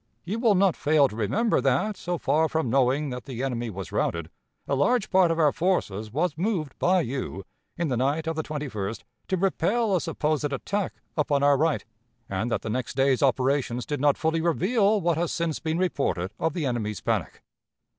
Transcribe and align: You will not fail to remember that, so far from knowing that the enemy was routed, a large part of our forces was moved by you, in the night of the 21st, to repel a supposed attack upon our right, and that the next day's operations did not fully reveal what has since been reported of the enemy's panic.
You 0.25 0.39
will 0.39 0.55
not 0.55 0.75
fail 0.75 1.07
to 1.07 1.15
remember 1.15 1.61
that, 1.61 1.95
so 1.95 2.17
far 2.17 2.49
from 2.49 2.71
knowing 2.71 3.11
that 3.11 3.25
the 3.25 3.43
enemy 3.43 3.69
was 3.69 3.91
routed, 3.91 4.31
a 4.67 4.73
large 4.73 5.11
part 5.11 5.29
of 5.29 5.37
our 5.37 5.51
forces 5.51 6.11
was 6.11 6.39
moved 6.39 6.73
by 6.79 7.01
you, 7.01 7.43
in 7.77 7.89
the 7.89 7.97
night 7.97 8.25
of 8.25 8.35
the 8.35 8.41
21st, 8.41 9.03
to 9.27 9.37
repel 9.37 9.95
a 9.95 10.01
supposed 10.01 10.51
attack 10.51 10.95
upon 11.15 11.43
our 11.43 11.55
right, 11.55 11.85
and 12.27 12.49
that 12.51 12.63
the 12.63 12.67
next 12.71 12.95
day's 12.97 13.21
operations 13.21 13.85
did 13.85 14.01
not 14.01 14.17
fully 14.17 14.41
reveal 14.41 14.99
what 14.99 15.19
has 15.19 15.31
since 15.31 15.59
been 15.59 15.77
reported 15.77 16.31
of 16.39 16.53
the 16.55 16.65
enemy's 16.65 16.99
panic. 16.99 17.43